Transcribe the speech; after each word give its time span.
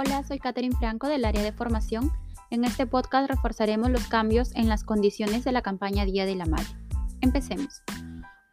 Hola, 0.00 0.22
soy 0.22 0.38
Catherine 0.38 0.76
Franco 0.76 1.08
del 1.08 1.24
área 1.24 1.42
de 1.42 1.50
formación. 1.50 2.12
En 2.50 2.62
este 2.62 2.86
podcast 2.86 3.28
reforzaremos 3.28 3.90
los 3.90 4.06
cambios 4.06 4.54
en 4.54 4.68
las 4.68 4.84
condiciones 4.84 5.42
de 5.42 5.50
la 5.50 5.60
campaña 5.60 6.04
Día 6.04 6.24
de 6.24 6.36
la 6.36 6.46
Madre. 6.46 6.68
Empecemos. 7.20 7.82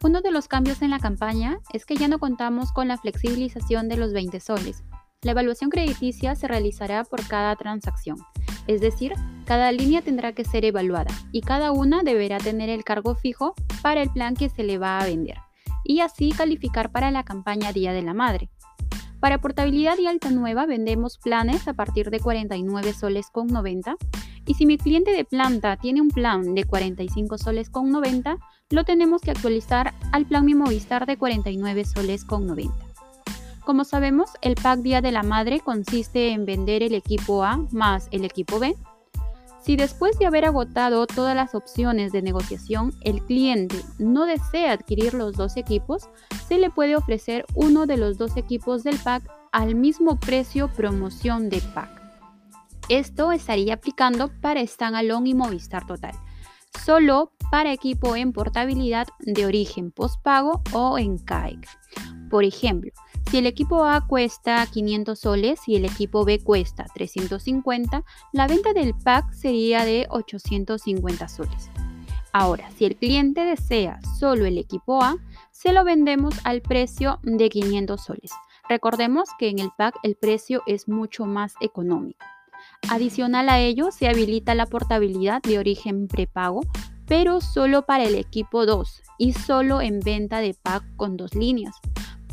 Uno 0.02 0.22
de 0.22 0.32
los 0.32 0.48
cambios 0.48 0.82
en 0.82 0.90
la 0.90 0.98
campaña 0.98 1.60
es 1.72 1.86
que 1.86 1.98
ya 1.98 2.08
no 2.08 2.18
contamos 2.18 2.72
con 2.72 2.88
la 2.88 2.98
flexibilización 2.98 3.90
de 3.90 3.98
los 3.98 4.12
20 4.12 4.40
soles. 4.40 4.84
La 5.22 5.34
evaluación 5.34 5.70
crediticia 5.70 6.34
se 6.34 6.48
realizará 6.48 7.04
por 7.04 7.24
cada 7.28 7.56
transacción, 7.56 8.18
es 8.66 8.82
decir, 8.82 9.14
cada 9.46 9.72
línea 9.72 10.02
tendrá 10.02 10.34
que 10.34 10.46
ser 10.46 10.66
evaluada 10.66 11.14
y 11.32 11.42
cada 11.42 11.72
una 11.72 12.02
deberá 12.02 12.40
tener 12.40 12.72
el 12.72 12.84
cargo 12.84 13.14
fijo 13.14 13.54
para 13.84 14.02
el 14.02 14.10
plan 14.10 14.34
que 14.34 14.50
se 14.50 14.64
le 14.64 14.80
va 14.80 14.98
a 14.98 15.06
vender 15.06 15.38
y 15.86 16.00
así 16.00 16.32
calificar 16.32 16.92
para 16.92 17.12
la 17.12 17.24
campaña 17.24 17.72
Día 17.72 17.94
de 17.94 18.02
la 18.02 18.16
Madre. 18.16 18.50
Para 19.26 19.40
portabilidad 19.40 19.98
y 19.98 20.06
alta 20.06 20.30
nueva 20.30 20.68
vendemos 20.68 21.18
planes 21.18 21.68
a 21.68 21.74
partir 21.74 22.12
de 22.12 22.20
49 22.20 22.94
soles 22.94 23.32
con 23.32 23.48
90 23.48 23.96
y 24.46 24.54
si 24.54 24.68
mi 24.68 24.78
cliente 24.78 25.14
de 25.14 25.26
planta 25.26 25.78
tiene 25.78 26.00
un 26.00 26.10
plan 26.10 26.54
de 26.54 26.64
45 26.64 27.40
soles 27.40 27.72
con 27.72 27.90
90, 27.90 28.38
lo 28.70 28.84
tenemos 28.84 29.24
que 29.24 29.32
actualizar 29.32 29.96
al 30.12 30.28
plan 30.28 30.46
Mi 30.46 30.54
Movistar 30.54 31.08
de 31.08 31.18
49 31.18 31.86
soles 31.86 32.24
con 32.24 32.46
90. 32.46 32.72
Como 33.66 33.84
sabemos, 33.84 34.30
el 34.44 34.54
pack 34.54 34.82
Día 34.82 35.02
de 35.02 35.12
la 35.12 35.24
Madre 35.24 35.60
consiste 35.60 36.30
en 36.30 36.46
vender 36.46 36.84
el 36.84 36.94
equipo 36.94 37.44
A 37.44 37.58
más 37.72 38.08
el 38.12 38.26
equipo 38.26 38.60
B 38.60 38.76
si 39.66 39.76
después 39.76 40.20
de 40.20 40.28
haber 40.28 40.46
agotado 40.46 41.08
todas 41.08 41.36
las 41.36 41.56
opciones 41.56 42.12
de 42.12 42.22
negociación, 42.22 42.94
el 43.02 43.26
cliente 43.26 43.78
no 43.98 44.28
desea 44.28 44.74
adquirir 44.74 45.16
los 45.16 45.34
dos 45.34 45.58
equipos, 45.58 46.08
se 46.48 46.60
le 46.60 46.70
puede 46.70 46.96
ofrecer 46.96 47.48
uno 47.56 47.88
de 47.88 47.98
los 47.98 48.20
dos 48.20 48.38
equipos 48.38 48.84
del 48.84 49.00
pack 49.00 49.24
al 49.52 49.74
mismo 49.74 50.20
precio 50.20 50.68
promoción 50.68 51.50
de 51.50 51.62
pack. 51.74 51.90
Esto 52.90 53.32
estaría 53.32 53.74
aplicando 53.74 54.30
para 54.40 54.64
Standalone 54.64 55.30
y 55.30 55.34
Movistar 55.34 55.88
Total, 55.88 56.14
solo 56.84 57.32
para 57.50 57.74
equipo 57.74 58.16
en 58.16 58.34
portabilidad 58.34 59.08
de 59.22 59.48
origen 59.48 59.90
postpago 59.90 60.62
o 60.74 61.00
en 61.00 61.18
CAEC. 61.18 61.68
Por 62.30 62.44
ejemplo, 62.44 62.92
si 63.30 63.38
el 63.40 63.48
equipo 63.48 63.84
A 63.86 64.06
cuesta 64.06 64.66
500 64.66 65.20
soles 65.20 65.60
y 65.68 65.76
el 65.76 65.86
equipo 65.86 66.26
B 66.26 66.40
cuesta 66.40 66.86
350, 66.94 68.04
la 68.32 68.48
venta 68.48 68.74
del 68.74 68.94
pack 68.94 69.34
sería 69.34 69.84
de 69.84 70.08
850 70.10 71.28
soles. 71.28 71.70
Ahora, 72.32 72.70
si 72.72 72.86
el 72.86 72.96
cliente 72.98 73.46
desea 73.46 74.00
solo 74.20 74.46
el 74.46 74.58
equipo 74.58 75.02
A, 75.02 75.16
se 75.52 75.74
lo 75.74 75.84
vendemos 75.84 76.36
al 76.44 76.62
precio 76.62 77.20
de 77.24 77.50
500 77.50 78.04
soles. 78.04 78.32
Recordemos 78.68 79.30
que 79.40 79.50
en 79.50 79.60
el 79.60 79.70
pack 79.78 79.96
el 80.04 80.16
precio 80.16 80.62
es 80.68 80.88
mucho 80.88 81.26
más 81.26 81.54
económico. 81.62 82.26
Adicional 82.90 83.50
a 83.50 83.60
ello, 83.60 83.92
se 83.92 84.08
habilita 84.08 84.54
la 84.54 84.66
portabilidad 84.66 85.42
de 85.42 85.60
origen 85.60 86.08
prepago, 86.08 86.62
pero 87.08 87.42
solo 87.42 87.86
para 87.86 88.04
el 88.04 88.16
equipo 88.16 88.66
2 88.66 89.02
y 89.18 89.34
solo 89.34 89.82
en 89.82 90.00
venta 90.00 90.40
de 90.40 90.54
pack 90.54 90.84
con 90.96 91.18
dos 91.18 91.36
líneas. 91.36 91.76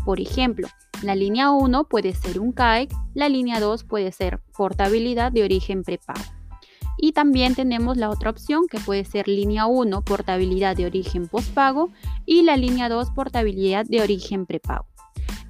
Por 0.04 0.20
ejemplo, 0.20 0.68
la 1.02 1.14
línea 1.14 1.50
1 1.50 1.84
puede 1.84 2.14
ser 2.14 2.38
un 2.38 2.52
CAEC, 2.52 2.92
la 3.14 3.28
línea 3.28 3.60
2 3.60 3.84
puede 3.84 4.12
ser 4.12 4.40
portabilidad 4.56 5.32
de 5.32 5.42
origen 5.42 5.82
prepago. 5.82 6.20
Y 6.96 7.12
también 7.12 7.54
tenemos 7.54 7.96
la 7.96 8.10
otra 8.10 8.30
opción 8.30 8.66
que 8.70 8.78
puede 8.78 9.04
ser 9.04 9.26
línea 9.26 9.66
1 9.66 10.02
portabilidad 10.02 10.76
de 10.76 10.86
origen 10.86 11.26
postpago 11.26 11.90
y 12.24 12.42
la 12.42 12.56
línea 12.56 12.88
2 12.88 13.10
portabilidad 13.10 13.84
de 13.86 14.02
origen 14.02 14.46
prepago. 14.46 14.86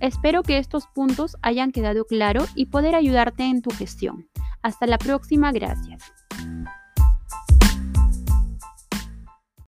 Espero 0.00 0.42
que 0.42 0.58
estos 0.58 0.86
puntos 0.86 1.36
hayan 1.42 1.70
quedado 1.70 2.04
claros 2.04 2.50
y 2.54 2.66
poder 2.66 2.94
ayudarte 2.94 3.44
en 3.44 3.62
tu 3.62 3.70
gestión. 3.70 4.28
Hasta 4.62 4.86
la 4.86 4.98
próxima, 4.98 5.52
gracias. 5.52 6.12